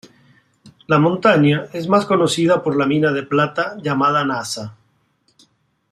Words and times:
La 0.87 0.97
montaña 0.97 1.67
es 1.73 1.87
más 1.87 2.07
conocida 2.07 2.63
por 2.63 2.75
la 2.75 2.87
mina 2.87 3.11
de 3.11 3.21
plata 3.21 3.77
llamada 3.83 4.25
Nasa. 4.25 4.75